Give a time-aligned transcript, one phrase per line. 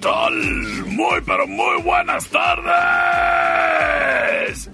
[0.00, 0.34] Tal?
[0.86, 2.70] Muy, pero muy buenas tardes.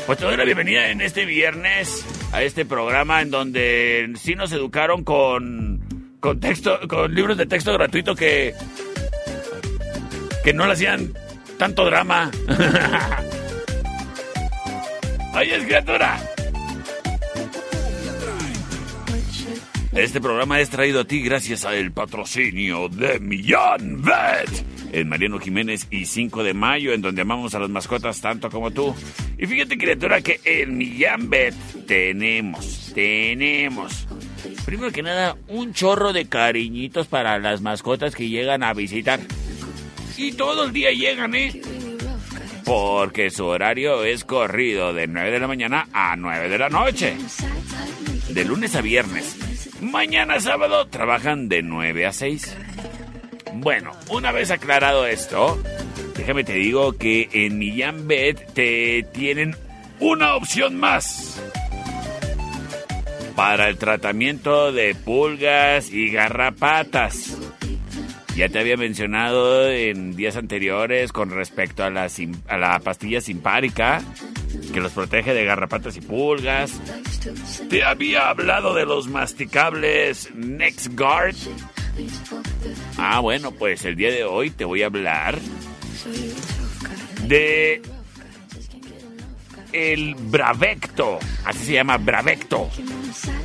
[0.06, 4.52] Pues te doy la bienvenida en este viernes a este programa en donde sí nos
[4.52, 5.80] educaron con,
[6.20, 8.54] con texto, con libros de texto gratuito que
[10.42, 11.14] que no le hacían
[11.62, 12.28] tanto drama.
[15.36, 16.20] Oye, criatura.
[19.92, 25.86] Este programa es traído a ti gracias al patrocinio de Millán Vet en Mariano Jiménez
[25.88, 28.92] y 5 de Mayo, en donde amamos a las mascotas tanto como tú.
[29.38, 31.54] Y fíjate, criatura, que en Millán Vet
[31.86, 34.08] tenemos, tenemos,
[34.66, 39.20] primero que nada, un chorro de cariñitos para las mascotas que llegan a visitar.
[40.16, 41.60] Y todo el día llegan, ¿eh?
[42.64, 47.16] Porque su horario es corrido de 9 de la mañana a 9 de la noche.
[48.28, 49.36] De lunes a viernes.
[49.80, 52.56] Mañana sábado trabajan de 9 a 6.
[53.54, 55.60] Bueno, una vez aclarado esto,
[56.16, 59.56] déjame te digo que en Millán Vet te tienen
[59.98, 61.40] una opción más.
[63.34, 67.36] Para el tratamiento de pulgas y garrapatas.
[68.36, 72.08] Ya te había mencionado en días anteriores con respecto a la,
[72.48, 74.02] a la pastilla simpárica,
[74.72, 76.80] que los protege de garrapatas y pulgas.
[77.68, 81.36] Te había hablado de los masticables NexGuard.
[82.96, 85.38] Ah, bueno, pues el día de hoy te voy a hablar
[87.26, 87.82] de
[89.72, 91.18] el Bravecto.
[91.44, 92.70] Así se llama, Bravecto.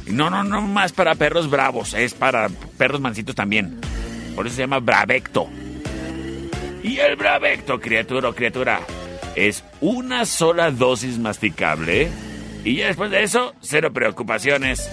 [0.07, 3.79] No, no, no más para perros bravos, es para perros mansitos también.
[4.37, 5.49] Por eso se llama Bravecto.
[6.83, 8.81] Y el Bravecto, criatura o criatura,
[9.35, 12.07] es una sola dosis masticable.
[12.63, 14.87] Y ya después de eso, cero preocupaciones.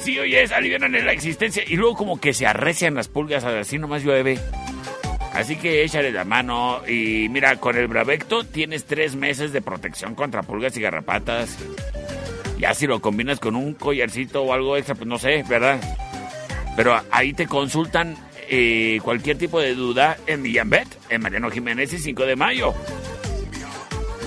[0.00, 3.76] Sí, oye, alivian en la existencia y luego como que se arrecian las pulgas, así
[3.78, 4.38] nomás llueve.
[5.34, 10.14] Así que échale la mano y mira, con el Bravecto tienes tres meses de protección
[10.14, 11.58] contra pulgas y garrapatas.
[12.58, 15.78] Ya si lo combinas con un collarcito o algo extra, pues no sé, ¿verdad?
[16.74, 18.16] Pero ahí te consultan
[19.02, 22.74] cualquier tipo de duda en Villanbet, en Mariano Jiménez y 5 de mayo.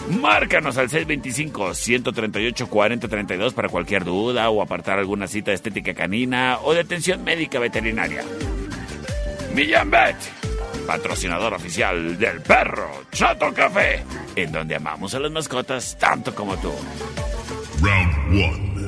[0.10, 7.24] Márcanos al 625-138-4032 para cualquier duda o apartar alguna cita estética canina o de atención
[7.24, 8.24] médica veterinaria.
[9.56, 10.18] Millambet,
[10.86, 14.04] patrocinador oficial del perro Chato Café,
[14.36, 16.74] en donde amamos a las mascotas tanto como tú.
[17.81, 18.88] Round 1.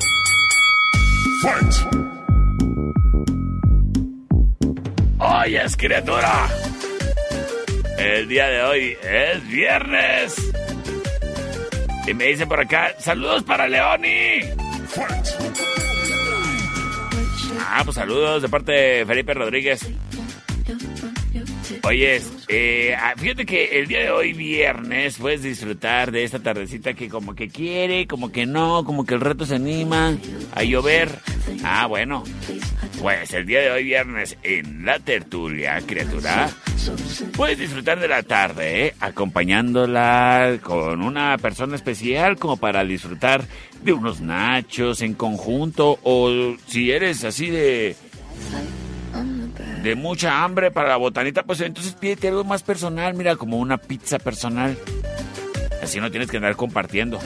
[1.42, 2.17] Fight.
[5.30, 6.48] Oyes, criatura.
[7.98, 10.54] El día de hoy es viernes.
[12.08, 14.40] Y me dice por acá, saludos para Leoni.
[17.60, 19.86] Ah, pues saludos de parte de Felipe Rodríguez.
[21.88, 26.94] Oye, eh, ah, fíjate que el día de hoy, viernes, puedes disfrutar de esta tardecita
[26.94, 30.18] que como que quiere, como que no, como que el reto se anima
[30.54, 31.18] a llover.
[31.64, 32.26] Ah, bueno.
[33.00, 36.50] Pues el día de hoy, viernes, en la tertulia, criatura,
[37.38, 38.94] puedes disfrutar de la tarde, ¿eh?
[39.00, 43.46] acompañándola con una persona especial como para disfrutar
[43.82, 47.96] de unos nachos en conjunto o si eres así de
[49.88, 53.78] de mucha hambre para la botanita, pues entonces pídete algo más personal, mira, como una
[53.78, 54.78] pizza personal.
[55.82, 57.20] Así no tienes que andar compartiendo.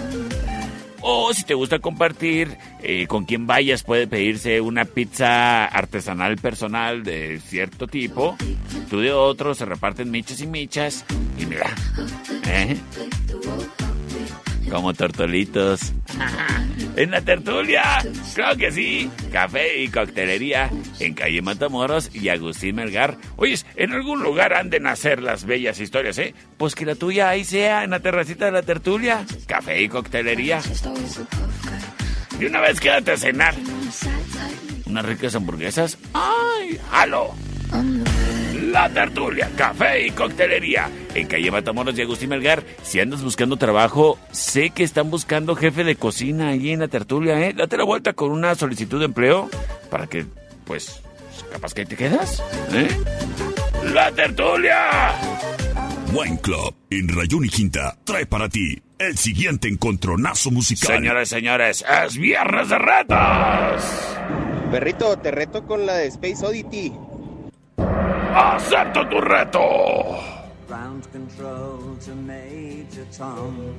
[1.01, 7.01] O si te gusta compartir, eh, con quien vayas puede pedirse una pizza artesanal personal
[7.03, 8.37] de cierto tipo.
[8.91, 11.03] Tú de otro, se reparten michas y michas.
[11.39, 11.73] Y mira,
[12.45, 12.77] ¿eh?
[14.69, 15.93] Como tortolitos.
[16.95, 17.83] en la tertulia.
[18.33, 19.09] Creo que sí.
[19.31, 23.17] Café y coctelería en calle Matamoros y Agustín Melgar.
[23.37, 26.33] Oyes, en algún lugar han de nacer las bellas historias, ¿eh?
[26.57, 29.25] Pues que la tuya ahí sea, en la terracita de la tertulia.
[29.47, 30.61] Café y coctelería.
[32.39, 33.55] Y una vez quédate a cenar.
[34.85, 35.97] Unas ricas hamburguesas.
[36.13, 36.79] ¡Ay!
[36.91, 37.33] ¡Halo!
[38.61, 40.89] La Tertulia, Café y Coctelería.
[41.15, 42.63] En calle Matamoros y Agustín Melgar.
[42.83, 47.39] Si andas buscando trabajo, sé que están buscando jefe de cocina ahí en la Tertulia,
[47.41, 47.53] ¿eh?
[47.53, 49.49] Date la vuelta con una solicitud de empleo
[49.89, 50.25] para que,
[50.65, 51.01] pues,
[51.51, 52.43] capaz que te quedas,
[52.73, 52.87] ¿eh?
[53.93, 55.11] La Tertulia.
[56.13, 60.97] Wine Club en Rayón y Quinta trae para ti el siguiente encontronazo musical.
[60.97, 64.17] Señores, señores, es Viernes de Retas.
[64.69, 66.93] Perrito, te reto con la de Space Oddity.
[68.33, 70.17] ¡Acepto tu reto!
[70.65, 73.75] Ground control to Major Tom.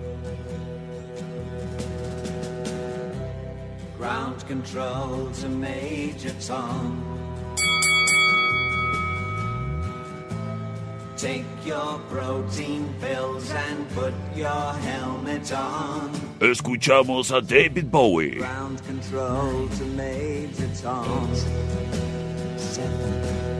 [3.96, 7.02] Ground control to Major Tom.
[11.16, 16.10] Take your protein pills and put your helmet on.
[16.40, 18.37] Escuchamos a David Bowie.
[18.37, 21.30] Ground control to Major Tom.
[22.59, 23.51] Seven.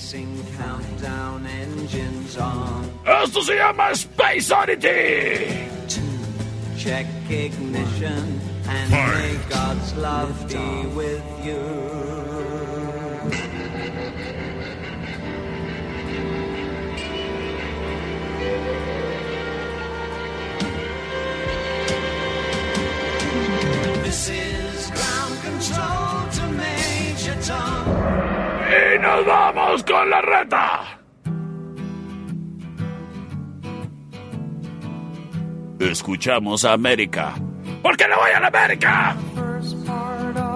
[0.00, 2.90] Commencing countdown engines on.
[3.04, 5.68] Esto se llama Space Oddity.
[5.88, 6.00] Two,
[6.78, 11.60] check ignition and may God's love be with you.
[24.02, 28.39] This is ground control to Major Tom.
[28.70, 31.00] Y nos vamos con la reta.
[35.80, 37.34] Escuchamos a América.
[37.82, 39.16] ¿Por qué no voy a la América?
[39.34, 40.50] first part of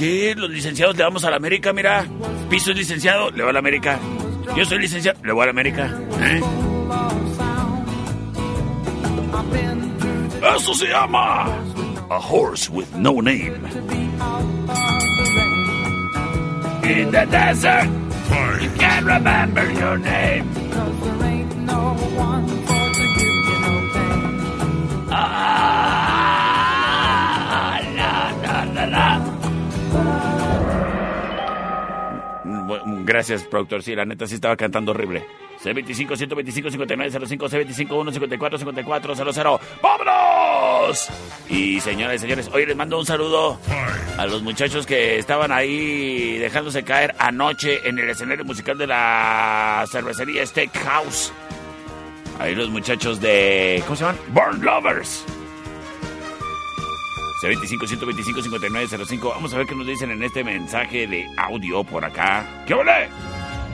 [0.00, 0.34] ¿Qué?
[0.34, 2.06] Los licenciados le vamos a la América, mira.
[2.48, 3.98] Piso es licenciado, le va a la América.
[4.56, 5.94] Yo soy licenciado, le voy a la América.
[6.22, 6.40] ¿Eh?
[10.56, 11.44] Eso se llama
[12.08, 13.60] A Horse with No Name.
[16.82, 17.90] In the desert.
[18.62, 20.60] You can't remember your name.
[33.10, 33.82] Gracias, productor.
[33.82, 35.26] Sí, la neta sí estaba cantando horrible.
[35.64, 39.60] C25 125 59 05 C25 154 54 00.
[39.82, 41.08] ¡Vámonos!
[41.48, 43.58] Y señores, señores, hoy les mando un saludo
[44.16, 49.84] a los muchachos que estaban ahí dejándose caer anoche en el escenario musical de la
[49.90, 51.32] cervecería Steakhouse.
[52.38, 53.82] Ahí los muchachos de.
[53.86, 54.20] ¿Cómo se llaman?
[54.32, 55.24] Born Lovers.
[57.40, 59.28] C25 125 59 05.
[59.30, 62.64] Vamos a ver qué nos dicen en este mensaje de audio por acá.
[62.66, 63.08] ¿Qué ole?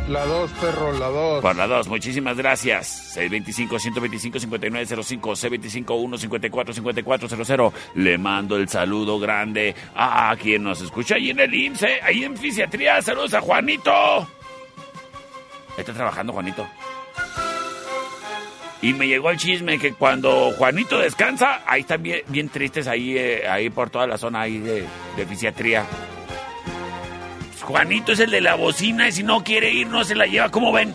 [0.08, 1.42] La 2, perro, la 2.
[1.42, 3.16] Por la 2, muchísimas gracias.
[3.16, 7.72] C25 125 59 05 C25 1 54 54 00.
[7.96, 12.00] Le mando el saludo grande a quien nos escucha ahí en el IMSS, ¿eh?
[12.04, 13.02] ahí en Fisiatría.
[13.02, 14.28] Saludos a Juanito.
[15.76, 16.64] Está trabajando Juanito.
[18.82, 23.16] Y me llegó el chisme que cuando Juanito descansa, ahí están bien, bien tristes ahí,
[23.16, 24.84] eh, ahí por toda la zona ahí de,
[25.16, 25.84] de fisiatría.
[27.52, 30.26] Pues Juanito es el de la bocina y si no quiere ir no se la
[30.26, 30.94] lleva, ¿cómo ven?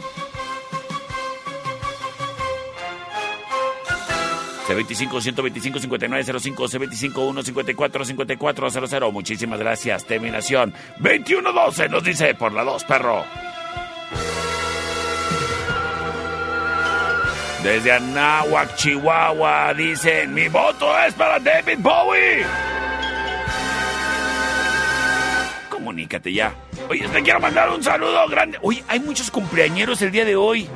[4.68, 9.12] C25 125 5905 C25 1 54 54 00.
[9.12, 10.06] Muchísimas gracias.
[10.06, 13.26] Terminación 2112 nos dice por la 2, perro.
[17.64, 22.44] Desde Anáhuac, Chihuahua, dicen, mi voto es para David Bowie.
[25.70, 26.56] Comunícate ya.
[26.90, 28.58] Oye, te quiero mandar un saludo grande.
[28.64, 30.68] Oye, hay muchos cumpleañeros el día de hoy.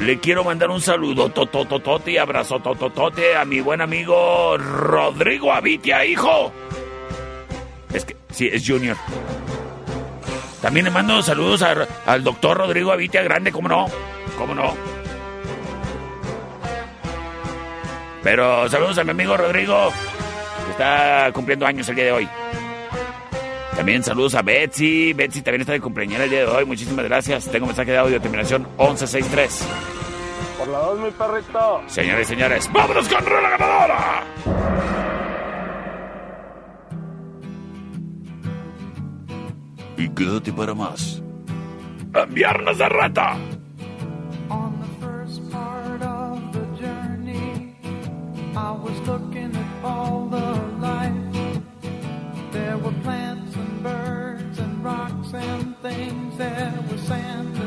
[0.00, 6.04] Le quiero mandar un saludo totototote y abrazo tototote a mi buen amigo Rodrigo Avitia,
[6.04, 6.52] hijo.
[7.92, 8.96] Es que, sí, es Junior.
[10.62, 13.86] También le mando saludos a- al doctor Rodrigo Avitia Grande, ¿cómo no?
[14.36, 14.74] ¿Cómo no?
[18.22, 19.92] Pero saludos a mi amigo Rodrigo,
[20.64, 22.28] que está cumpliendo años el día de hoy.
[23.76, 25.12] También saludos a Betsy.
[25.12, 26.64] Betsy también está de cumpleaños el día de hoy.
[26.64, 27.48] Muchísimas gracias.
[27.48, 29.68] Tengo mensaje de audio, terminación 1163.
[30.58, 31.82] Por la 2, mi perrito.
[31.86, 34.24] Señores y señores, vámonos con Rola Ganadora.
[39.98, 41.20] Y quédate para más.
[42.14, 43.36] Enviarnos de rata.
[44.48, 47.74] On the first part of the journey,
[48.54, 51.60] I was looking at all the life.
[52.52, 56.38] There were plants and birds and rocks and things.
[56.38, 57.57] There was sand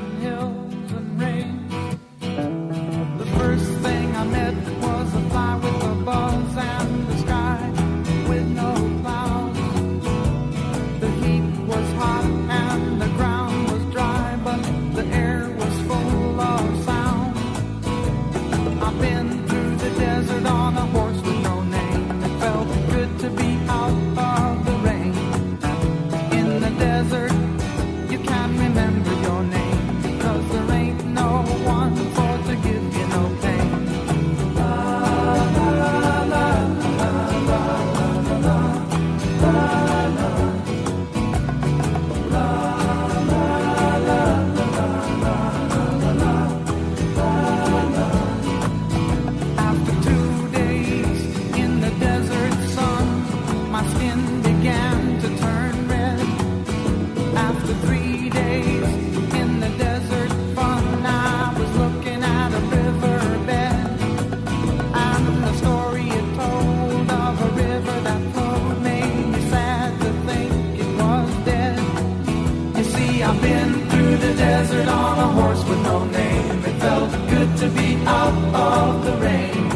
[78.53, 79.71] of the rain.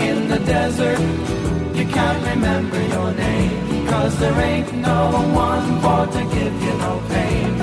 [0.00, 1.00] In the desert,
[1.76, 3.86] you can't remember your name.
[3.88, 7.53] Cause there ain't no one for to give you no pain.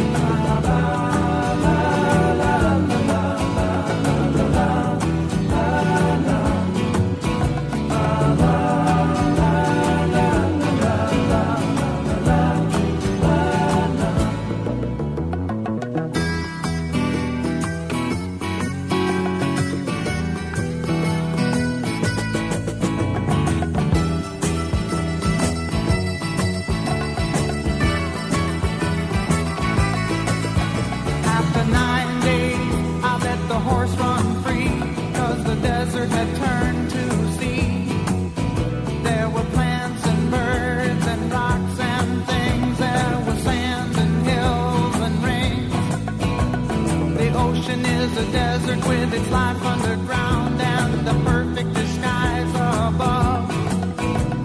[48.02, 53.46] Is a desert with its life underground and the perfect disguise above.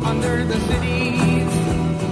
[0.04, 1.52] Under the cities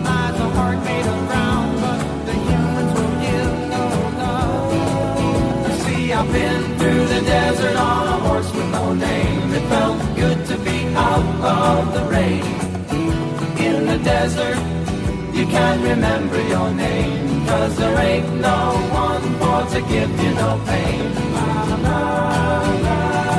[0.09, 3.85] lies a heart made of ground, but the humans will give no
[4.25, 5.81] love.
[5.85, 9.53] See, I've been through the desert on a horse with no name.
[9.59, 12.45] It felt good to be out of the rain.
[13.67, 14.59] In the desert,
[15.37, 18.61] you can't remember your name, cause there ain't no
[19.05, 21.15] one for to give you no pain.
[21.35, 23.34] La, la, la,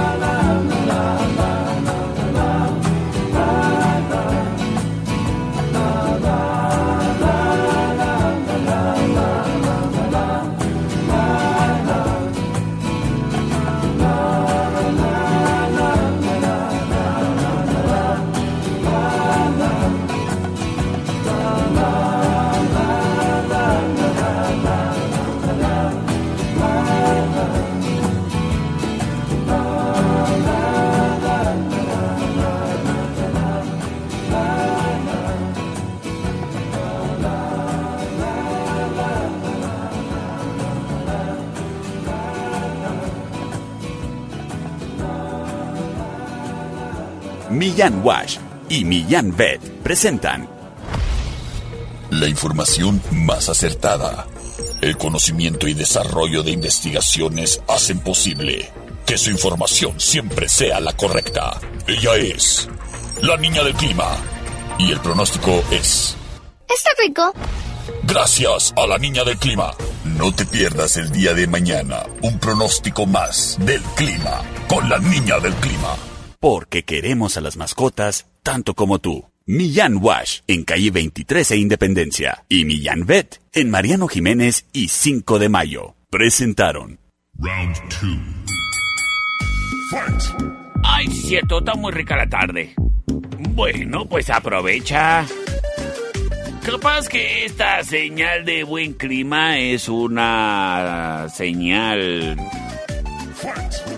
[47.66, 48.38] Millán Wash
[48.70, 50.48] y Millán Vet presentan
[52.12, 54.28] La información más acertada.
[54.82, 58.72] El conocimiento y desarrollo de investigaciones hacen posible
[59.08, 61.60] que su información siempre sea la correcta.
[61.88, 62.70] Ella es
[63.24, 64.16] la niña del clima.
[64.78, 66.16] Y el pronóstico es...
[66.68, 67.34] Está rico.
[68.04, 69.74] Gracias a la niña del clima.
[70.04, 75.40] No te pierdas el día de mañana un pronóstico más del clima con la niña
[75.40, 75.98] del clima.
[76.46, 79.26] Porque queremos a las mascotas tanto como tú.
[79.48, 85.40] Millán Wash en calle 23 e Independencia y Millán Vet en Mariano Jiménez y 5
[85.40, 85.96] de Mayo.
[86.12, 87.00] Presentaron
[87.40, 88.00] Round 2.
[89.90, 90.24] Fight.
[90.84, 92.76] Ay, cierto, está muy rica la tarde.
[93.50, 95.26] Bueno, pues aprovecha.
[96.64, 102.38] Capaz que esta señal de buen clima es una señal
[103.42, 103.95] que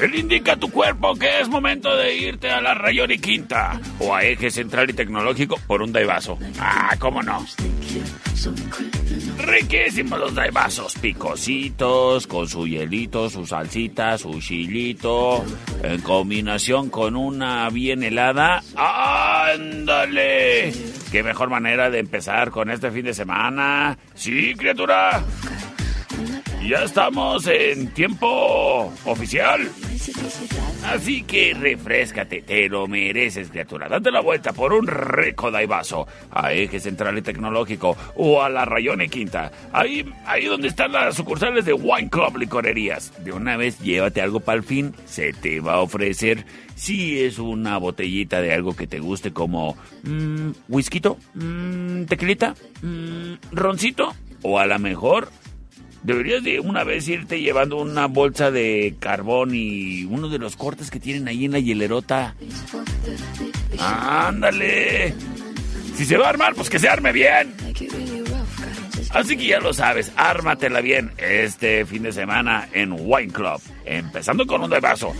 [0.00, 3.80] le indica a tu cuerpo que es momento de irte a la Rayón y Quinta
[3.98, 6.38] o a Eje Central y Tecnológico por un daivaso.
[6.58, 7.44] Ah, cómo no.
[9.38, 15.44] Riquísimos los daibazos, picositos, con su hielito, su salsita, su chilito,
[15.82, 18.62] en combinación con una bien helada.
[18.76, 20.72] ¡Ándale!
[21.10, 23.96] ¡Qué mejor manera de empezar con este fin de semana!
[24.14, 25.22] ¡Sí, criatura!
[26.66, 29.70] Ya estamos en tiempo oficial.
[30.84, 33.88] Así que refrescate, te lo mereces, criatura.
[33.88, 38.64] Date la vuelta por un rico daivaso a Eje Central y Tecnológico o a la
[38.64, 39.52] Rayón y Quinta.
[39.72, 43.12] Ahí, ahí donde están las sucursales de Wine Club Licorerías.
[43.24, 46.46] De una vez llévate algo para el fin, se te va a ofrecer.
[46.74, 51.00] Si es una botellita de algo que te guste como mmm, whisky,
[51.34, 55.28] mmm, tequilita, mmm, roncito o a lo mejor
[56.06, 60.88] Deberías de una vez irte llevando una bolsa de carbón y uno de los cortes
[60.88, 62.36] que tienen ahí en la hielerota.
[63.80, 65.12] ¡Ándale!
[65.96, 67.52] Si se va a armar, pues que se arme bien.
[69.10, 73.60] Así que ya lo sabes, ármatela bien este fin de semana en Wine Club.
[73.84, 75.12] Empezando con un de vaso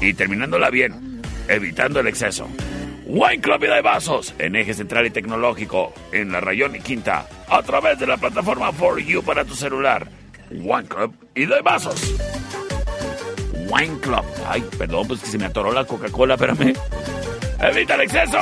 [0.00, 2.48] y terminándola bien, evitando el exceso.
[3.12, 7.26] Wine Club y de vasos en eje central y tecnológico en la Rayón y Quinta
[7.48, 10.06] a través de la plataforma For You para tu celular.
[10.48, 12.14] Wine Club y de vasos.
[13.68, 14.24] Wine Club.
[14.46, 16.72] Ay, perdón, pues que se me atoró la Coca-Cola, espérame.
[17.60, 18.38] ¡Evita el exceso!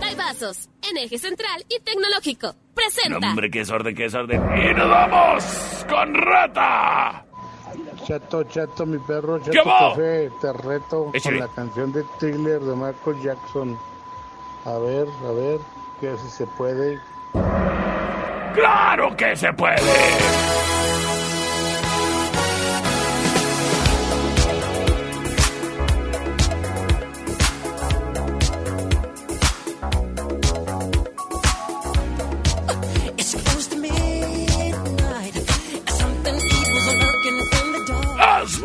[0.00, 2.56] Daibazos, en eje central y tecnológico.
[2.74, 3.20] Presenta.
[3.20, 4.42] No, hombre, qué desorden, qué desorden.
[4.56, 7.24] ¡Y nos vamos con Rata!
[8.10, 11.38] Chato, chato, mi perro, ¿Qué chato café, te reto Échale.
[11.38, 13.78] con la canción de Thriller de Michael Jackson.
[14.64, 15.60] A ver, a ver,
[16.00, 16.98] que si se puede.
[18.52, 20.59] ¡Claro que se puede!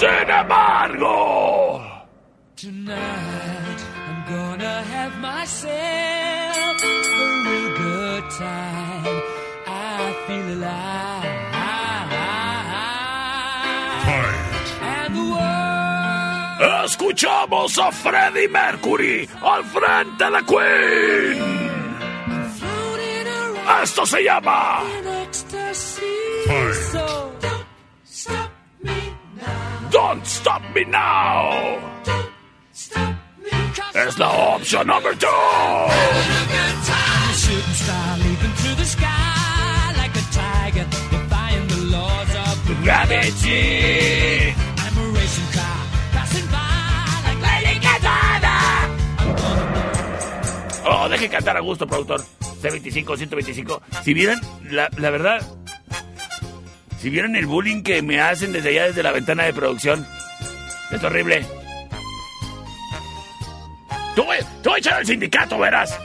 [0.00, 1.82] Sin embargo.
[2.56, 9.22] Tonight I'm gonna have myself a real good time.
[9.66, 11.40] I feel alive.
[14.06, 14.68] Fight.
[14.80, 15.14] And.
[16.86, 21.60] Escuchamos a Freddie Mercury al frente de Queen.
[23.82, 24.82] Esto se llama.
[26.46, 27.39] Fight.
[29.90, 31.50] Don't Stop Me Now.
[33.92, 34.88] Es la opción
[41.90, 44.54] laws of Gravity.
[44.78, 45.80] I'm a racing car
[46.12, 48.56] passing by like Lady Gaga.
[50.86, 52.22] Oh, deje cantar a gusto, productor.
[52.62, 53.82] C25, 125.
[54.04, 55.40] Si vieran, la, la verdad,
[57.00, 60.06] si vieran el bullying que me hacen desde allá, desde la ventana de producción,
[60.90, 61.46] es horrible.
[64.14, 64.24] Tú,
[64.62, 65.98] tú echar al sindicato, verás.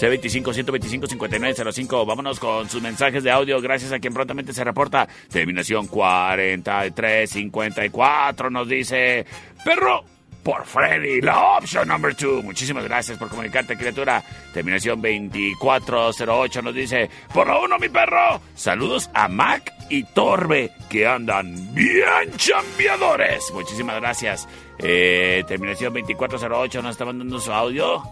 [0.00, 2.06] C25 125 5905.
[2.06, 3.60] Vámonos con sus mensajes de audio.
[3.60, 5.08] Gracias a quien prontamente se reporta.
[5.30, 9.24] Terminación 4354 nos dice:
[9.64, 10.02] Perro,
[10.42, 12.42] por Freddy, la opción number 2.
[12.42, 14.22] Muchísimas gracias por comunicarte, criatura.
[14.52, 18.40] Terminación 2408 nos dice: Por la uno, mi perro.
[18.54, 23.52] Saludos a Mac y Torbe, que andan bien chambeadores.
[23.52, 24.48] Muchísimas gracias.
[24.78, 28.02] Eh, terminación 2408 nos está mandando su audio.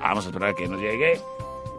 [0.00, 1.20] Vamos a esperar a que nos llegue.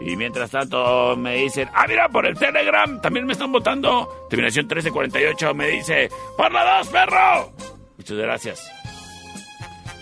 [0.02, 4.28] Y mientras tanto me dicen, ah, mira, por el Telegram también me están votando.
[4.30, 7.52] Terminación 1348 me dice, por la dos, perro.
[7.98, 8.79] Muchas gracias.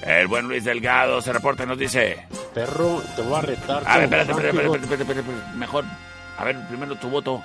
[0.08, 3.84] El buen Luis Delgado se reporta y nos dice, Perro, te voy a retar.
[3.86, 5.84] a ver, espérate, espérate, espérate, espérate, espérate, espérate, mejor,
[6.38, 7.44] a ver, primero tu voto.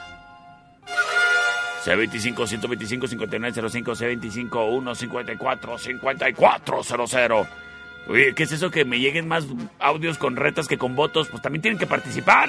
[1.84, 7.48] C25 125 5905 C25 154 5400.
[8.06, 9.44] Oye, ¿qué es eso que me lleguen más
[9.80, 11.26] audios con retas que con votos?
[11.28, 12.48] Pues también tienen que participar.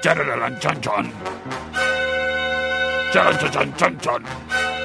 [0.00, 1.12] Charalalan, chan, chan.
[3.12, 4.75] Charan, chan, chan, chan, chan.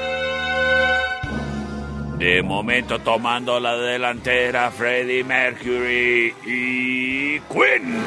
[2.22, 8.00] De momento tomando la delantera Freddie Mercury y Queen.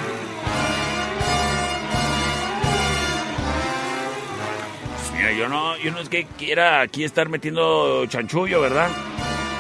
[5.18, 8.88] Mira, yo no, yo no es que quiera aquí estar metiendo chanchullo, ¿verdad?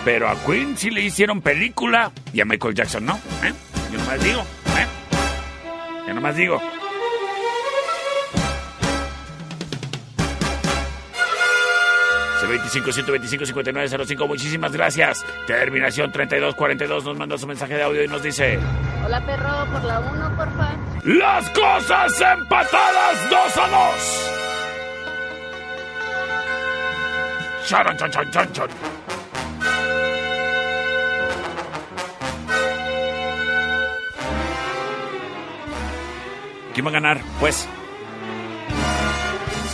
[0.05, 3.51] Pero a Queen sí le hicieron película y a Michael Jackson no, ¿eh?
[3.91, 4.87] Yo nomás digo, ¿eh?
[6.07, 6.61] Yo nomás digo.
[12.45, 15.25] C25 125 5905, muchísimas gracias.
[15.47, 18.59] Terminación 3242 nos manda su mensaje de audio y nos dice:
[19.03, 20.75] Hola perro, por la 1, porfa.
[21.03, 24.31] Las cosas empatadas 2 a 2.
[27.67, 28.69] Charan, chan, chan, chan, chan.
[36.73, 37.21] ¿Quién va a ganar?
[37.39, 37.67] Pues.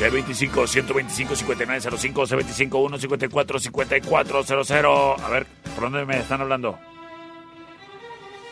[0.01, 5.21] C25 125 5905 C25 154 5400.
[5.21, 6.79] A ver, ¿por dónde me están hablando?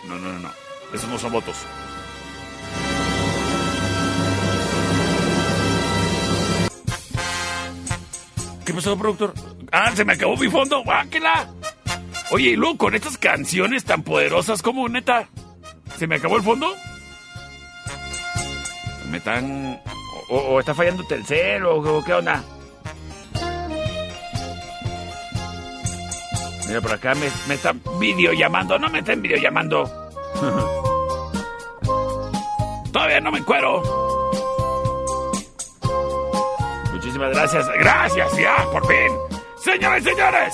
[0.08, 0.50] No, no, no, no.
[0.94, 1.56] Esos no son votos.
[8.64, 9.34] ¿Qué pasó, productor?
[9.72, 10.84] Ah, se me acabó mi fondo.
[10.84, 11.50] ¡Guáquela!
[12.30, 15.28] Oye, y luego con estas canciones tan poderosas, como neta?
[15.98, 16.72] ¿Se me acabó el fondo?
[19.10, 19.82] Me están.
[20.30, 22.44] O, está fallando Telcel o, qué onda.
[26.68, 28.78] Mira, por acá me, me están videollamando.
[28.78, 29.90] No me estén videollamando.
[32.94, 33.82] Todavía no me encuero.
[36.94, 37.68] Muchísimas gracias.
[37.80, 39.12] Gracias, ya, por fin.
[39.64, 40.54] Señores señores.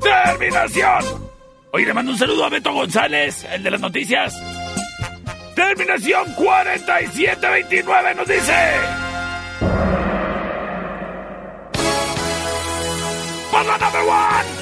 [0.00, 1.32] Terminación.
[1.72, 4.34] Oye, le mando un saludo a Beto González, el de las noticias.
[5.54, 8.52] Terminación 4729 nos dice.
[13.50, 14.61] Por la number one.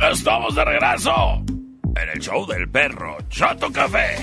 [0.00, 4.16] Estamos de regreso en el show del perro Chato Café.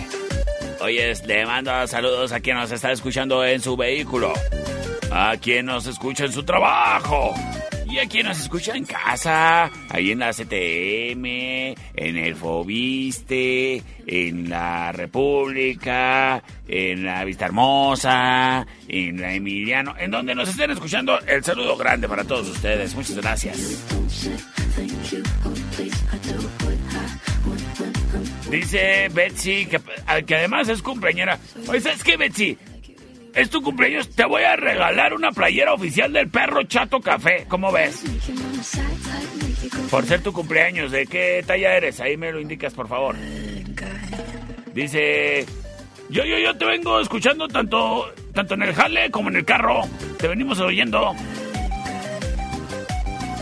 [0.81, 4.33] Oye, le mando saludos a quien nos está escuchando en su vehículo,
[5.11, 7.33] a quien nos escucha en su trabajo
[7.89, 11.25] y a quien nos escucha en casa, ahí en la CTM,
[11.93, 20.33] en el Fobiste, en la República, en la Vista Hermosa, en la Emiliano, en donde
[20.35, 22.95] nos estén escuchando, el saludo grande para todos ustedes.
[22.95, 23.85] Muchas gracias.
[28.55, 29.81] Dice Betsy que,
[30.25, 31.37] que además es cumpleañera.
[31.67, 32.57] Oye, ¿sabes qué, Betsy?
[33.33, 37.45] Es tu cumpleaños, te voy a regalar una playera oficial del perro Chato Café.
[37.49, 38.01] ¿Cómo ves?
[39.91, 41.99] Por ser tu cumpleaños, ¿de qué talla eres?
[41.99, 43.17] Ahí me lo indicas, por favor.
[44.73, 45.45] Dice,
[46.09, 49.81] yo, yo, yo te vengo escuchando tanto, tanto en el jale como en el carro.
[50.17, 51.13] Te venimos oyendo.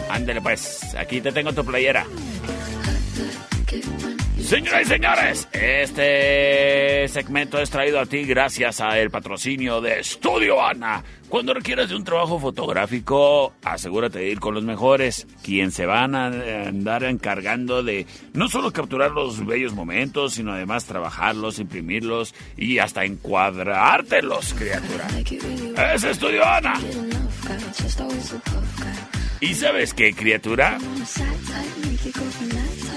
[0.10, 2.04] Ándele pues, aquí te tengo tu playera.
[4.43, 11.01] Señoras y señores, este segmento es traído a ti gracias al patrocinio de Estudio Ana.
[11.29, 16.13] Cuando requieres de un trabajo fotográfico, asegúrate de ir con los mejores, quien se van
[16.13, 16.27] a
[16.67, 23.06] andar encargando de no solo capturar los bellos momentos, sino además trabajarlos, imprimirlos y hasta
[23.06, 25.08] encuadrártelos, criatura.
[25.95, 26.73] Es Estudio Ana.
[29.39, 30.77] ¿Y sabes qué, criatura?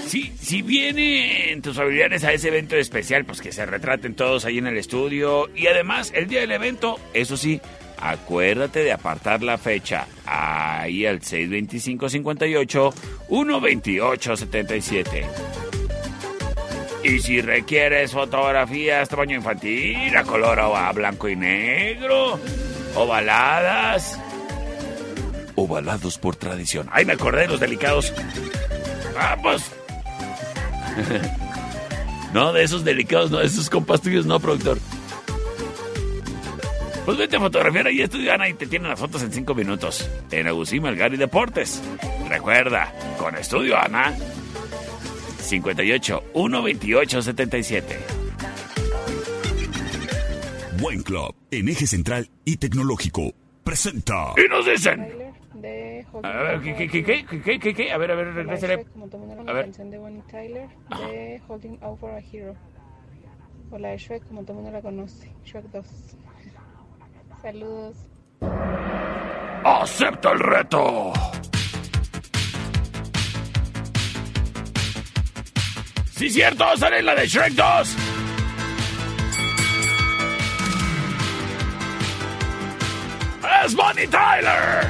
[0.07, 4.57] Sí, si vienen tus familiares a ese evento especial, pues que se retraten todos ahí
[4.57, 5.49] en el estudio.
[5.53, 7.59] Y además, el día del evento, eso sí,
[7.99, 10.07] acuérdate de apartar la fecha.
[10.25, 12.93] Ahí al 625-58,
[13.29, 15.25] 128-77.
[17.03, 22.39] Y si requieres fotografías tamaño infantil, a color o a blanco y negro,
[22.95, 24.17] ovaladas.
[25.55, 26.87] Ovalados por tradición.
[26.93, 28.13] Ay, me acordé de los delicados.
[29.13, 29.69] Vamos.
[32.33, 34.79] no, de esos delicados, no, de esos compas tuyos, no, productor.
[37.05, 40.09] Pues vete a fotografiar ahí, estudio Ana, y te tienen las fotos en cinco minutos.
[40.29, 41.81] En Agustín Melgar y Deportes.
[42.27, 44.13] Recuerda, con Estudio Ana,
[45.39, 47.99] 58 128 77.
[50.81, 53.33] Buen Club, en eje central y tecnológico,
[53.63, 54.33] presenta.
[54.35, 55.26] Y nos dicen.
[55.61, 57.91] De A ver, ¿qué, qué, qué, qué, qué, qué, qué?
[57.91, 58.85] A ver, a ver, regrésale.
[58.85, 59.63] Como también era A una ver.
[59.65, 60.67] canción de Bonnie Tyler
[60.99, 62.55] de Holding Out for a Hero.
[63.71, 65.33] O la de Shrek, como todo el mundo la conoce.
[65.43, 65.85] Shrek 2.
[67.41, 67.97] Saludos.
[69.63, 71.11] ¡Acepta el reto!
[76.11, 77.95] Sí, cierto, sale la de Shrek 2.
[83.65, 84.87] Es Bonnie Tyler.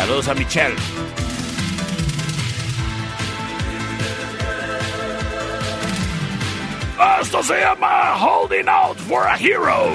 [0.00, 0.74] Saludos a Michelle.
[7.20, 9.90] Esto se llama Holding Out for a Hero.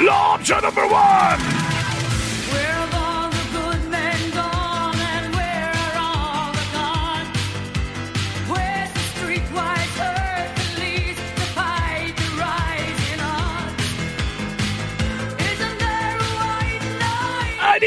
[0.00, 1.53] La opción number one.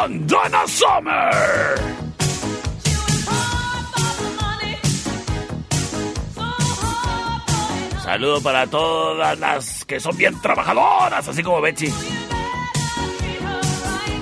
[0.00, 1.30] con Donna Summer.
[8.02, 11.92] Saludo para todas las que son bien trabajadoras, así como Betsy.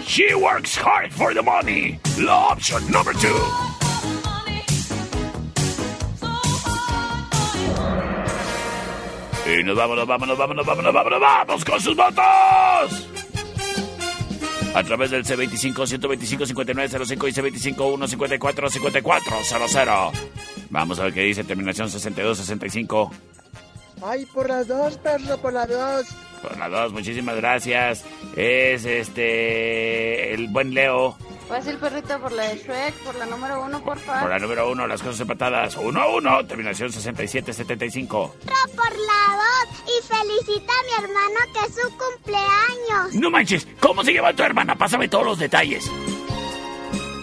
[0.06, 1.98] She works hard for the money.
[2.18, 3.28] La option number two.
[9.46, 13.17] Y nos vamos, nos vamos, nos vamos, vamos, vamos, vamos con sus votos.
[14.78, 17.32] A través del C25-125-5905 y
[17.72, 20.12] C25-154-5400.
[20.70, 23.10] Vamos a ver qué dice terminación 62-65.
[24.04, 26.06] Ay, por las dos, perro, por las dos.
[26.40, 28.04] Por la dos, muchísimas gracias.
[28.36, 30.32] Es este.
[30.32, 31.18] El buen Leo.
[31.48, 34.28] Pasa el perrito por la de Shrek, por la número uno, por Por favor.
[34.28, 35.76] la número uno, las cosas empatadas.
[35.76, 38.08] 1 a 1, terminación 67-75.
[38.08, 43.14] por la voz y felicita a mi hermano que es su cumpleaños.
[43.14, 44.74] No manches, ¿cómo se llama tu hermana?
[44.76, 45.90] Pásame todos los detalles.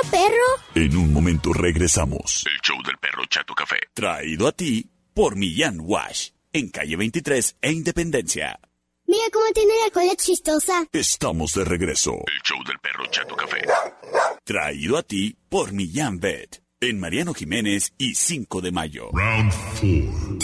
[0.09, 0.47] Perro.
[0.75, 2.43] En un momento regresamos.
[2.45, 3.77] El show del perro Chato Café.
[3.93, 6.29] Traído a ti por Millán Wash.
[6.53, 8.59] En calle 23 e Independencia.
[9.05, 10.85] Mira cómo tiene la cola chistosa.
[10.91, 12.13] Estamos de regreso.
[12.13, 13.61] El show del perro Chato Café.
[14.43, 16.61] Traído a ti por Millán Vet.
[16.81, 19.09] En Mariano Jiménez y 5 de mayo.
[19.13, 20.37] Round 4.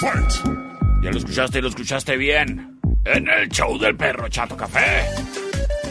[0.00, 0.60] Fight.
[1.02, 2.80] Ya lo escuchaste y lo escuchaste bien.
[3.04, 5.49] En el show del perro Chato Café.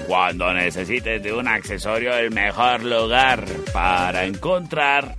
[0.10, 5.16] Cuando necesites de un accesorio, el mejor lugar para encontrar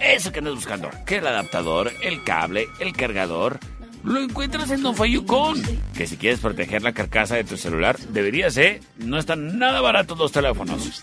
[0.00, 0.90] eso que andas buscando.
[1.06, 3.60] Que el adaptador, el cable, el cargador.
[4.02, 5.62] Lo encuentras en Don Fayucón.
[5.96, 8.80] Que si quieres proteger la carcasa de tu celular, deberías, ¿eh?
[8.96, 11.00] No están nada baratos los teléfonos.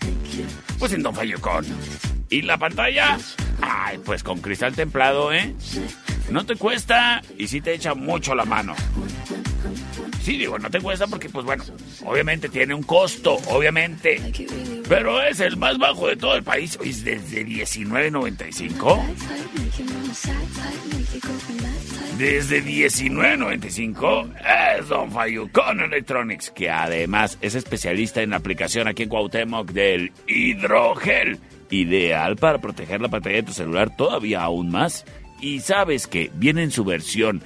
[0.78, 1.64] Pues en Don Fayucón.
[2.28, 3.16] ¿Y la pantalla?
[3.62, 5.54] Ay, pues con cristal templado, ¿eh?
[6.30, 8.74] No te cuesta y sí te echa mucho la mano.
[10.22, 11.64] Sí, digo, no te cuesta porque, pues bueno,
[12.04, 14.20] obviamente tiene un costo, obviamente.
[14.88, 16.76] Pero es el más bajo de todo el país.
[16.80, 19.02] Oye, es desde 19.95.
[22.18, 24.34] Desde 19.95
[24.78, 31.38] es Don Fayucón Electronics, que además es especialista en aplicación aquí en Cuauhtémoc del hidrogel.
[31.70, 35.04] Ideal para proteger la pantalla de tu celular todavía aún más.
[35.40, 37.40] Y sabes que viene en su versión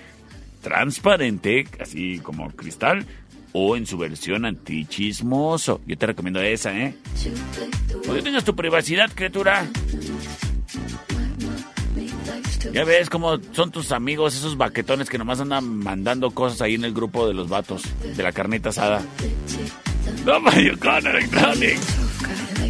[0.62, 3.06] transparente, así como cristal,
[3.52, 5.80] o en su versión antichismoso.
[5.86, 6.94] Yo te recomiendo esa, ¿eh?
[8.02, 9.66] Que tengas tu privacidad, criatura.
[12.72, 16.84] Ya ves cómo son tus amigos, esos baquetones que nomás andan mandando cosas ahí en
[16.84, 19.02] el grupo de los vatos, de la carnita asada.
[20.24, 21.98] No Mayucón Electronics.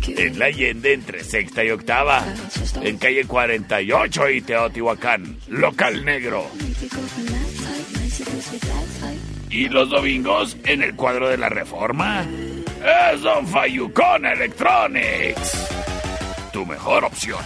[0.09, 2.25] En la Allende entre sexta y octava.
[2.83, 5.37] En calle 48 y Teotihuacán.
[5.49, 6.51] Local negro.
[9.51, 12.25] Y los domingos en el cuadro de la reforma.
[13.13, 15.69] Es Don Fayucón Electronics.
[16.53, 17.41] Tu mejor opción.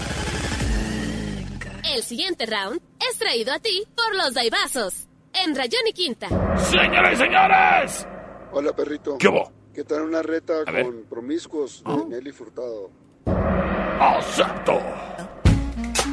[1.95, 5.07] El siguiente round es traído a ti por los Daibazos.
[5.45, 6.29] En Rayón y Quinta.
[6.59, 8.07] Señoras y señores.
[8.53, 9.19] Hola, perrito.
[9.19, 9.53] ¿Qué hubo?
[9.75, 10.85] ¿Qué tal una reta A ver.
[10.87, 12.91] con promiscuos de Nelly Furtado?
[14.01, 14.81] ¡Acepto!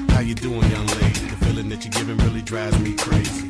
[0.09, 1.28] How you doing, young lady?
[1.30, 3.49] The feeling that you're giving really drives me crazy.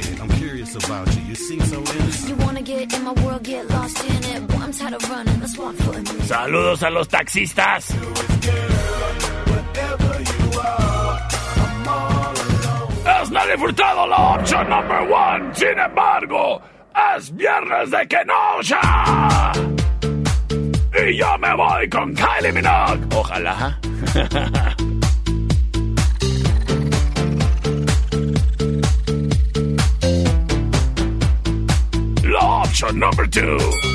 [0.73, 1.21] About you.
[1.23, 2.29] You seem so innocent.
[2.29, 4.47] You wanna get in my world, get lost in it.
[4.47, 5.39] Boy, I'm tired of running.
[5.41, 6.23] Let's walk for a minute.
[6.23, 7.91] Saludos a los taxistas.
[13.21, 15.53] Es Nelly Furtado la opción number one.
[15.55, 16.61] Sin embargo,
[17.17, 19.51] es viernes de Kenosha.
[21.05, 23.07] Y yo me voy con Kylie Minogue.
[23.13, 23.77] Ojalá.
[32.71, 33.90] La opción number two.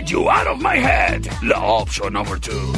[0.00, 1.28] Get you out of my head.
[1.42, 2.72] La option number two.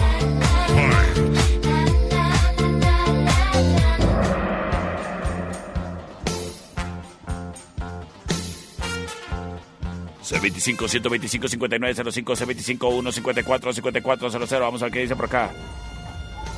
[10.22, 15.50] C25 125 5905 C25 154 5400 Vamos a ver qué dice por acá.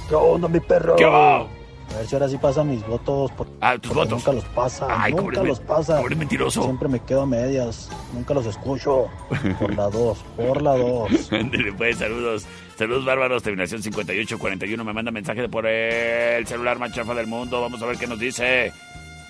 [0.08, 0.96] ¿Qué onda, mi perro?
[0.96, 1.46] ¿Qué va?
[1.92, 3.30] A ver si ahora sí pasa mis votos.
[3.36, 4.10] Porque, Ah, tus votos.
[4.10, 4.86] Nunca los pasa.
[4.90, 5.98] Ay, nunca los pasa.
[6.00, 6.62] cobre mentiroso.
[6.64, 7.88] Siempre me quedo a medias.
[8.12, 9.06] Nunca los escucho.
[9.60, 11.32] Por la 2, por la 2.
[11.32, 12.46] Ándele, pues, saludos.
[12.76, 14.84] Saludos bárbaros, terminación 5841.
[14.84, 17.60] Me manda mensaje por el celular más chafa del mundo.
[17.60, 18.72] Vamos a ver qué nos dice.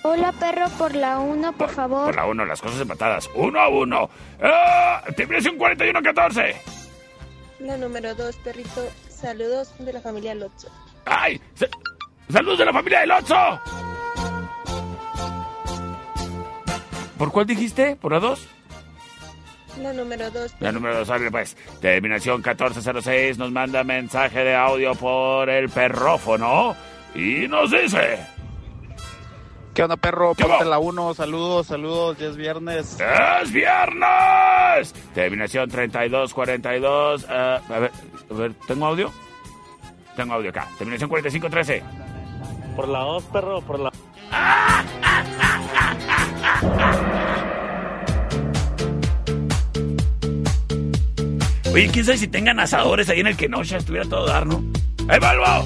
[0.03, 2.05] Hola, perro, por la 1, por favor.
[2.05, 3.29] Por la 1, las cosas empatadas.
[3.35, 4.09] 1 a 1.
[4.39, 5.13] ¡Eh!
[5.15, 6.55] Terminación 4114.
[7.59, 8.81] La número dos, perrito.
[9.09, 10.67] Saludos de la familia Lotso.
[11.05, 11.39] ¡Ay!
[11.55, 11.67] sa-
[12.29, 13.59] ¡Saludos de la familia del Otso!
[17.17, 17.95] ¿Por cuál dijiste?
[17.95, 18.47] ¿Por la 2?
[19.81, 20.53] La número dos.
[20.61, 21.55] La número 2, sale pues.
[21.81, 26.75] Terminación 1406 nos manda mensaje de audio por el perrófono
[27.13, 28.19] y nos dice...
[29.73, 30.33] ¿Qué onda, perro?
[30.33, 30.69] ¿Qué Ponte va?
[30.69, 31.13] la 1.
[31.15, 32.17] Saludos, saludos.
[32.17, 32.97] Ya es viernes.
[33.41, 34.93] ¡Es viernes!
[35.13, 37.23] Terminación 3242.
[37.23, 37.91] eh, a ver,
[38.31, 39.11] a ver, ¿tengo audio?
[40.15, 40.69] Tengo audio acá.
[40.77, 42.04] Terminación 4513.
[42.75, 43.91] Por la 2, perro, por la...
[51.73, 54.45] Oye, quién sabe si tengan asadores ahí en el que no ya estuviera todo dar,
[54.45, 54.63] ¿no?
[55.07, 55.65] ¡Ahí vuelvo!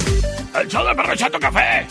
[0.53, 1.87] El show del perro Chato Café.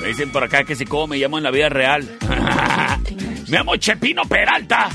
[0.00, 2.06] Me dicen por acá que si como me llamo en la vida real.
[3.48, 4.90] me llamo Chepino Peralta.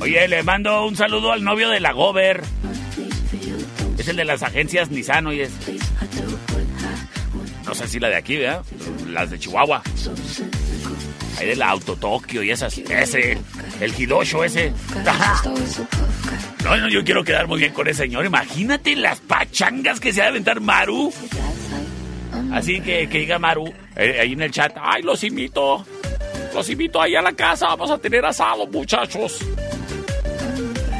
[0.00, 2.42] Oye, le mando un saludo al novio de la Gober.
[3.98, 5.48] Es el de las agencias Nissan, oye.
[7.66, 8.62] No sé si la de aquí, ¿verdad?
[9.08, 9.82] Las de Chihuahua.
[11.38, 12.78] Hay de la Auto Tokio y esas.
[12.78, 13.38] Ese,
[13.80, 14.72] el Hidosho ese.
[16.64, 18.24] No, no, yo quiero quedar muy bien con ese señor.
[18.24, 21.12] Imagínate las pachangas que se ha de aventar Maru.
[22.52, 24.76] Así que que diga Maru eh, ahí en el chat.
[24.80, 25.84] Ay, los invito.
[26.54, 27.66] Los invito ahí a la casa.
[27.66, 29.40] Vamos a tener asado, muchachos.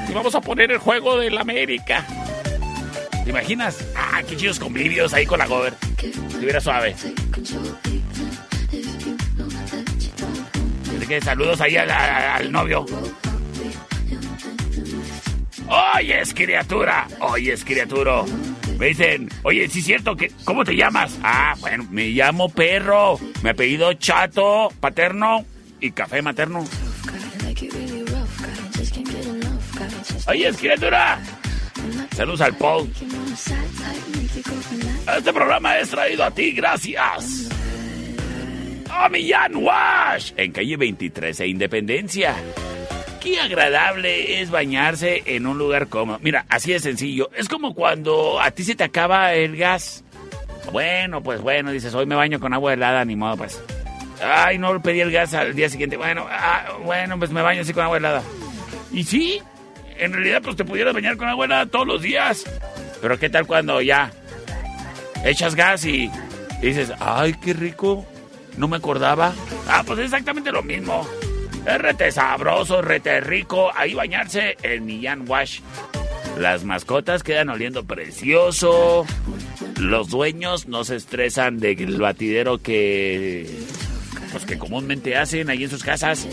[0.08, 2.06] Y vamos a poner el juego del América.
[3.26, 3.84] ¿Te imaginas?
[3.96, 5.74] Ah, qué chidos convivios ahí con la gober.
[6.00, 6.94] Estuviera suave.
[11.08, 12.86] Que saludos ahí al, novio.
[15.66, 17.08] Oyes, criatura.
[17.18, 18.22] Oyes, criatura.
[18.78, 20.30] Me dicen, oye, sí es cierto que...
[20.44, 21.18] ¿Cómo te llamas?
[21.24, 23.18] Ah, bueno, me llamo Perro.
[23.42, 25.44] Mi apellido Chato, paterno
[25.80, 26.64] y café materno.
[30.28, 31.20] Oyes, criatura.
[32.16, 32.90] Saludos al Paul.
[35.18, 37.50] Este programa es traído a ti, gracias.
[38.90, 42.34] A Millán Wash, en calle 23 e Independencia.
[43.20, 46.18] Qué agradable es bañarse en un lugar cómodo.
[46.22, 47.28] Mira, así de sencillo.
[47.36, 50.02] Es como cuando a ti se te acaba el gas.
[50.72, 53.62] Bueno, pues bueno, dices, hoy me baño con agua helada, ni modo, pues.
[54.24, 55.98] Ay, no pedí el gas al día siguiente.
[55.98, 58.22] Bueno, ah, bueno, pues me baño así con agua helada.
[58.90, 59.42] Y sí,
[59.98, 62.44] en realidad pues te pudieras bañar con agua helada todos los días.
[63.00, 64.12] Pero ¿qué tal cuando ya
[65.24, 66.10] echas gas y
[66.62, 68.06] dices, ay, qué rico,
[68.56, 69.34] no me acordaba?
[69.68, 71.06] Ah, pues es exactamente lo mismo.
[71.66, 75.60] Es rete sabroso, rete rico, ahí bañarse en Millán Wash.
[76.38, 79.06] Las mascotas quedan oliendo precioso.
[79.78, 83.46] Los dueños no se estresan del batidero que
[84.32, 86.28] pues que comúnmente hacen ahí en sus casas.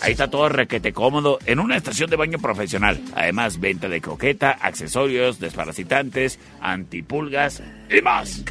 [0.00, 3.00] Ahí está todo requete cómodo en una estación de baño profesional.
[3.14, 8.44] Además, venta de croqueta, accesorios, desparasitantes, antipulgas y más.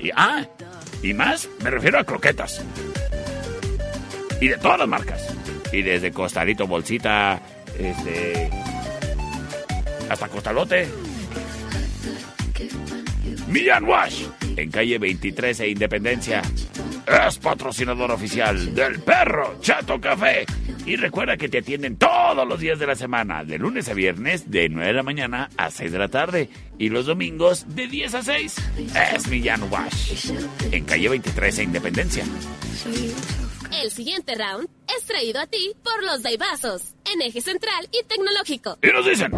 [0.00, 0.46] Y ah,
[1.02, 2.62] y más, me refiero a croquetas.
[4.40, 5.34] Y de todas las marcas.
[5.72, 7.40] Y desde costalito, bolsita,
[7.78, 8.50] este
[10.08, 10.88] hasta costalote.
[13.48, 14.24] Millán Wash,
[14.56, 16.42] en calle 23 e Independencia.
[17.06, 20.46] Es patrocinador oficial del perro Chato Café.
[20.86, 24.50] Y recuerda que te atienden todos los días de la semana, de lunes a viernes,
[24.50, 26.48] de 9 de la mañana a 6 de la tarde.
[26.78, 28.56] Y los domingos, de 10 a 6.
[29.14, 30.32] Es Millán Wash,
[30.72, 32.24] en calle 23 e Independencia.
[33.82, 38.78] El siguiente round es traído a ti por los Daibazos, en eje central y tecnológico.
[38.82, 39.32] Y nos dicen.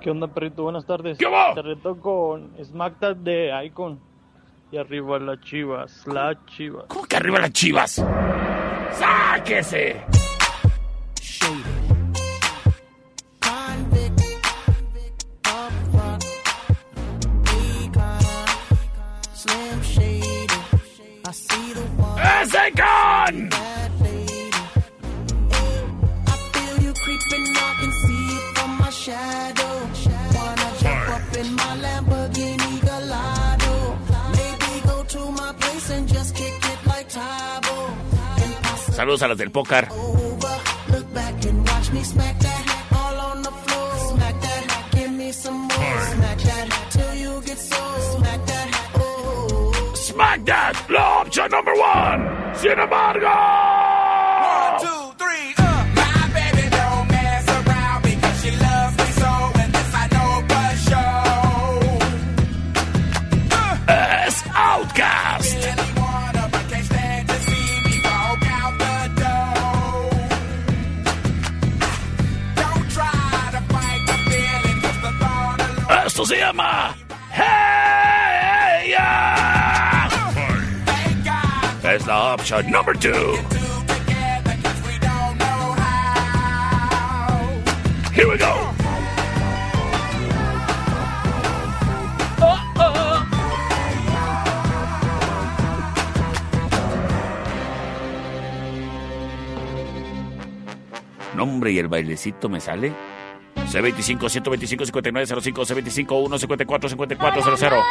[0.00, 0.64] ¿Qué onda, perrito?
[0.64, 1.16] Buenas tardes.
[1.18, 1.54] ¿Qué va?
[1.54, 4.11] Te reto con SmackDown de Icon.
[4.72, 6.86] Y arriba las chivas, las chivas.
[6.88, 8.02] ¿Cómo que arriba las chivas?
[8.92, 10.02] ¡Sáquese!
[22.42, 23.62] ¡Ese con!
[29.14, 29.61] I
[47.40, 47.82] get so.
[48.16, 49.92] Smack that, oh.
[49.94, 52.54] Smack that, la opción number one.
[52.54, 54.01] Sin embargo.
[76.22, 76.94] Esto se llama
[77.32, 80.08] Hey Ya.
[81.82, 83.34] Es la opción number two.
[88.14, 88.54] Here we go.
[92.40, 93.26] Oh, oh.
[101.34, 103.11] Nombre y el bailecito me sale.
[103.72, 107.84] C25 125 5905 C25 154 5400 perros,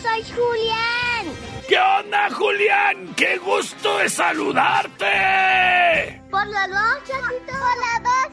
[0.00, 1.26] soy Julián.
[1.68, 3.12] ¿Qué onda, Julián?
[3.16, 6.22] ¡Qué gusto de saludarte!
[6.30, 7.46] Por la dos, chatito.
[7.46, 8.28] Por la dos.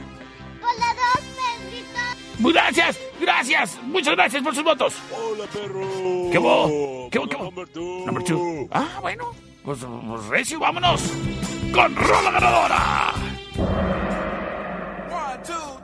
[0.61, 1.99] Por la dos, Pedrito.
[2.39, 4.93] Muy Gracias, gracias, muchas gracias por sus votos.
[5.11, 5.81] Hola, perro.
[6.31, 7.09] ¿Qué hubo?
[7.09, 7.27] ¿Qué hubo?
[7.27, 7.43] ¿Qué hubo?
[7.45, 8.05] Number two.
[8.05, 8.67] Number two.
[8.71, 11.01] Ah, bueno, pues, pues recio, vámonos
[11.73, 13.13] con Rola Ganadora.
[15.09, 15.76] One, two,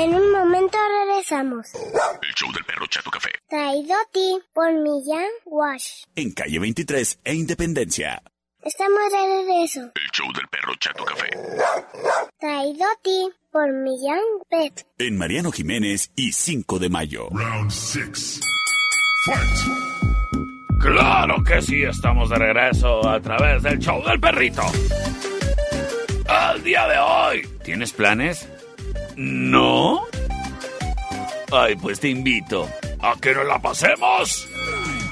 [0.00, 1.66] En un momento regresamos.
[1.74, 3.32] El show del perro Chato Café.
[3.50, 6.04] Traído a ti por Millán Wash.
[6.16, 8.22] En calle 23 e Independencia.
[8.62, 9.80] Estamos de regreso.
[9.94, 11.28] El show del perro Chato Café.
[12.38, 14.86] Traído a ti por Millán Pet.
[14.96, 17.28] En Mariano Jiménez y 5 de mayo.
[17.32, 18.40] Round 6.
[20.80, 24.62] Claro que sí, estamos de regreso a través del show del perrito.
[26.26, 28.48] Al día de hoy, ¿tienes planes?
[29.16, 30.02] ¿No?
[31.52, 32.68] Ay, pues te invito
[33.00, 34.48] a que nos la pasemos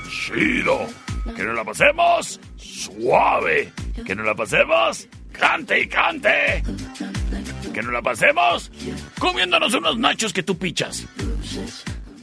[0.09, 0.87] chido,
[1.35, 3.73] que nos la pasemos suave,
[4.07, 6.63] que nos la pasemos cante y cante,
[7.73, 8.71] que nos la pasemos
[9.19, 11.07] comiéndonos unos nachos que tú pichas.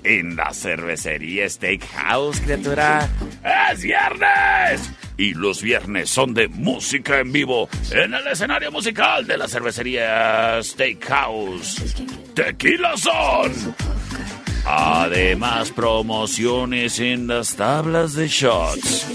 [0.03, 3.09] En la cervecería Steakhouse, criatura.
[3.71, 4.91] ¡Es viernes!
[5.17, 10.61] Y los viernes son de música en vivo en el escenario musical de la cervecería
[10.61, 11.95] Steakhouse.
[12.33, 13.53] Tequila son.
[14.65, 19.07] Además, promociones en las tablas de shots.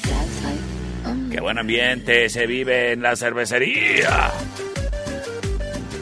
[1.30, 4.30] ¡Qué buen ambiente se vive en la cervecería!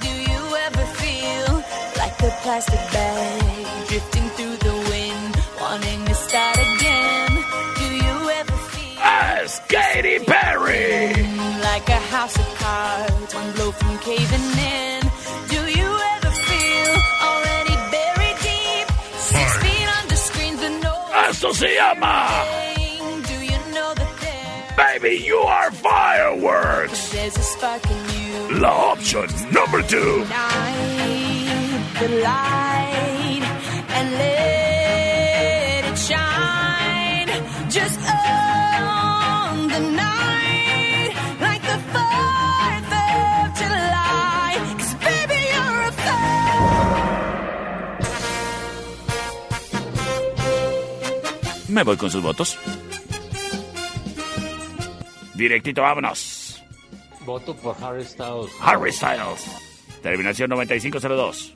[0.00, 1.62] Do you ever feel
[1.96, 7.30] like a plastic bag drifting through the wind, wanting to start again?
[7.80, 11.14] Do you ever feel As Katy Perry.
[11.62, 15.00] like a house of cards, one blow from caving in?
[15.54, 16.92] Do you ever feel
[17.28, 18.86] already buried deep,
[19.16, 20.94] six feet under screens with no
[21.28, 22.69] Esto se llama
[25.10, 27.10] Baby, you are fireworks.
[27.10, 28.60] there's a spark in you?
[28.60, 30.22] La option number two.
[30.22, 33.44] Ignite the light
[33.96, 37.30] and let it shine
[37.68, 41.10] just on the night
[41.46, 44.52] like the 4th of July.
[44.78, 45.92] 'Cause baby, you're a
[51.74, 52.56] Me voy con sus votos.
[55.40, 56.62] Directito, vámonos.
[57.24, 58.52] Voto por Harry Styles.
[58.60, 59.46] Harry Styles.
[60.02, 61.54] Terminación 9502.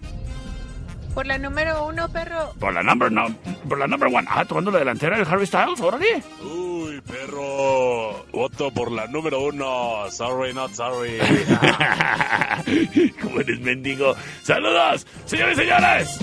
[1.13, 2.55] Por la número uno, perro.
[2.59, 3.27] Por la number, no,
[3.69, 4.27] por la number one.
[4.27, 6.23] Ah, tomando la delantera el Harry Styles, órale.
[6.43, 8.25] Uy, perro.
[8.33, 10.11] Voto por la número uno.
[10.11, 11.19] Sorry, not sorry.
[13.21, 14.17] ¿Cómo eres mendigo?
[14.43, 16.19] ¡Saludos, señores y señores!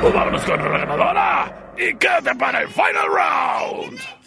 [0.00, 1.72] Pues vámonos con la ganadora.
[1.76, 4.17] Y quédate para el final round.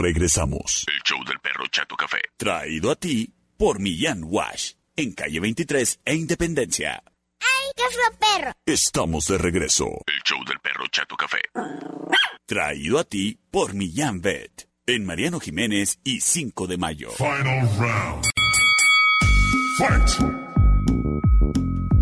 [0.00, 0.84] Regresamos.
[0.88, 2.20] El show del perro Chato Café.
[2.36, 4.72] Traído a ti por Millán Wash.
[4.96, 7.02] En calle 23 e Independencia.
[7.40, 8.52] ¡Ay, qué fue perro!
[8.66, 9.86] Estamos de regreso.
[10.06, 11.40] El show del perro Chato Café.
[12.46, 14.68] Traído a ti por Millán Vet.
[14.86, 17.10] En Mariano Jiménez y 5 de mayo.
[17.12, 18.26] Final round.
[19.78, 20.50] Fight!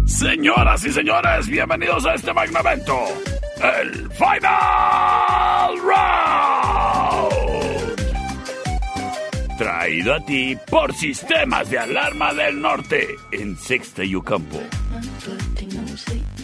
[0.07, 3.05] Señoras y señores, bienvenidos a este magno evento,
[3.63, 6.58] el Final Round.
[9.59, 14.61] Traído a ti por Sistemas de Alarma del Norte en Sexta y Ocampo.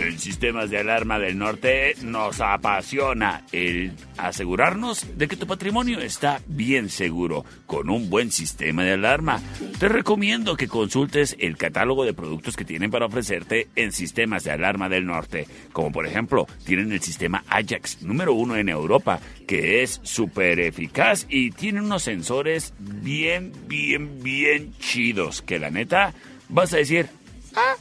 [0.05, 6.43] En Sistemas de Alarma del Norte nos apasiona el asegurarnos de que tu patrimonio está
[6.47, 9.41] bien seguro con un buen sistema de alarma.
[9.79, 14.51] Te recomiendo que consultes el catálogo de productos que tienen para ofrecerte en Sistemas de
[14.51, 19.83] Alarma del Norte, como por ejemplo tienen el sistema Ajax número uno en Europa, que
[19.83, 26.13] es súper eficaz y tiene unos sensores bien, bien, bien chidos, que la neta
[26.51, 27.09] vas a decir,
[27.57, 27.75] "Ah,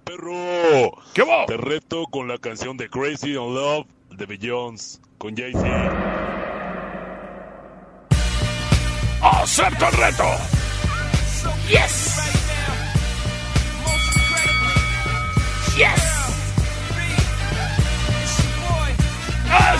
[0.05, 1.45] Perro, ¿qué va?
[1.47, 5.65] Te reto con la canción de Crazy on Love de Beyoncé con Jay-Z.
[9.21, 10.23] ¡Acepto el reto!
[11.67, 12.04] ¡Yes!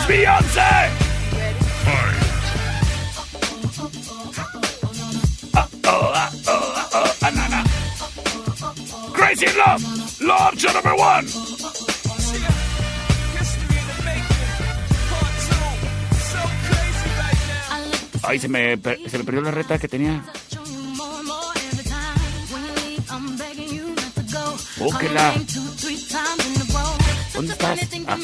[0.06, 0.62] ¡Es Beyoncé!
[5.54, 7.64] Ah, oh, ah, oh, ah, oh, ah, na, na.
[9.14, 9.82] Crazy Love,
[10.22, 11.28] Love option number one.
[18.28, 18.78] Ay, se me,
[19.10, 20.24] se me perdió la reta que tenía.
[24.80, 25.34] Oh, que la.
[27.34, 27.80] ¿Dónde estás?
[28.08, 28.18] Ah.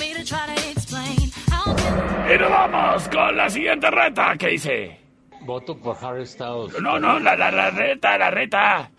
[2.34, 4.98] Y nos vamos con la siguiente reta que hice.
[5.42, 6.80] Voto por Harry Styles.
[6.82, 8.90] No, no, la, la, la reta, la reta.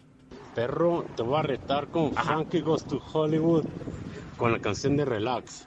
[0.54, 3.64] Perro, te voy a retar con Frankie Goes to Hollywood
[4.36, 5.66] con la canción de Relax.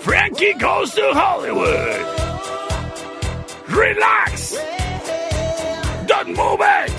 [0.00, 2.00] Frankie goes to Hollywood.
[3.68, 4.83] Relax.
[6.24, 6.90] Don't move it.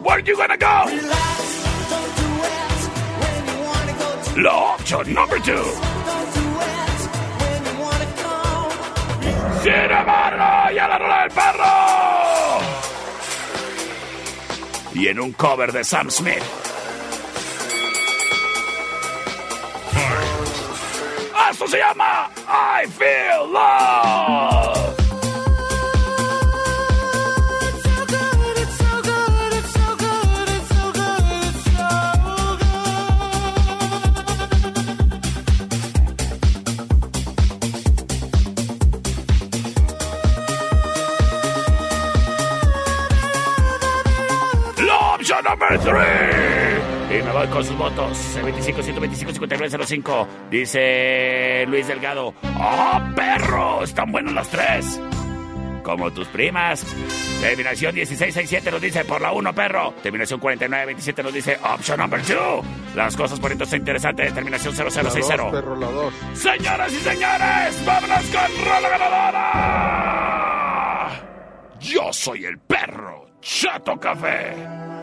[0.00, 0.84] Where you gonna go?
[4.36, 5.64] La option number two.
[9.62, 12.60] Sin embargo, y a la rola del perro.
[14.94, 16.42] Y en un cover de Sam Smith.
[21.50, 24.97] Esto se llama I Feel Love.
[45.42, 47.18] La number three.
[47.18, 48.38] Y me voy con sus votos.
[48.42, 50.28] 25, 125, 5905.
[50.50, 52.34] Dice Luis Delgado.
[52.58, 53.82] ¡Oh, perro!
[53.84, 55.00] Están buenos los tres.
[55.84, 56.84] Como tus primas.
[57.40, 59.94] Terminación 1667 nos dice por la 1, perro.
[60.02, 62.64] Terminación 4927 nos dice option number 2.
[62.96, 64.34] Las cosas por entonces interesantes.
[64.34, 65.36] Terminación La 0060.
[65.36, 66.12] dos, perro, la dos.
[66.34, 69.52] Señoras y señores, vámonos con Rola Ganadora.
[71.80, 74.97] Yo soy el perro Chato Café.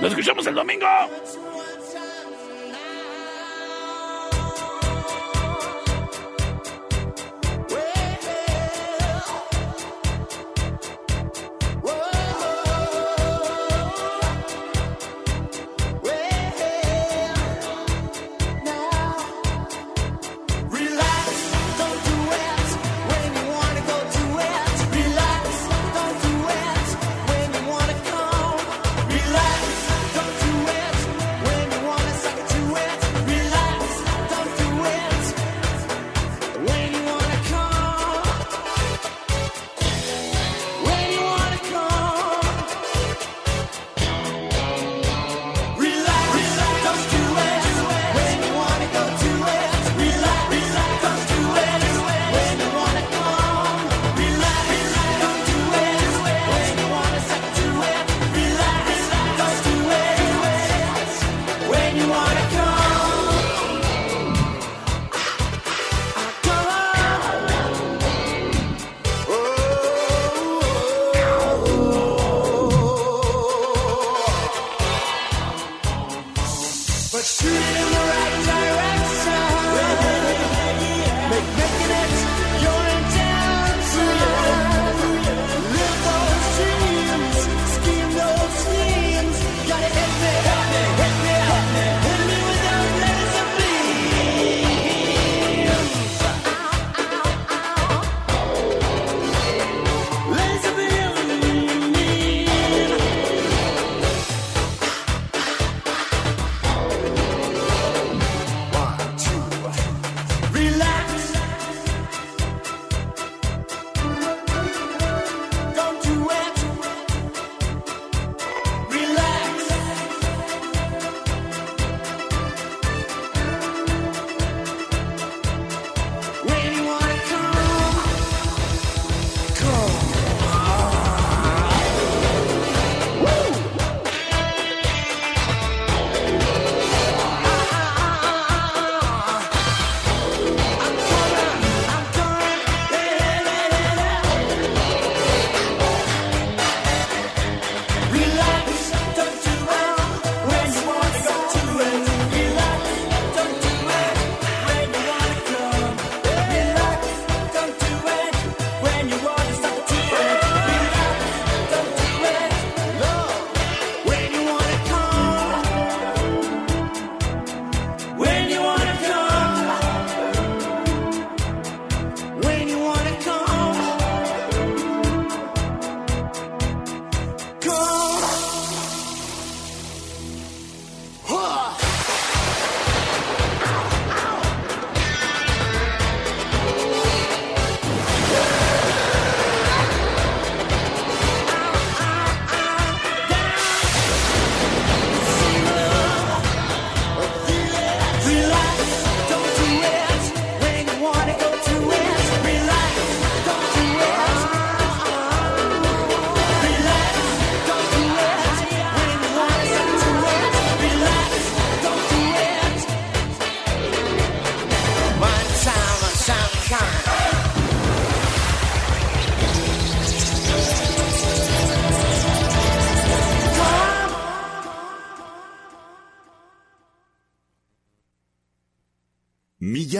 [0.00, 0.86] Nos escuchamos el domingo.